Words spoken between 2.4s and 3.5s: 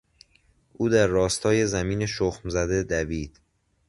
زده دوید.